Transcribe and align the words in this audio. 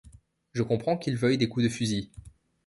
Je 0.53 0.63
comprends 0.63 0.97
qu’il 0.97 1.15
veuille 1.15 1.37
des 1.37 1.47
coups 1.47 1.65
de 1.65 1.69
fusil. 1.69 2.09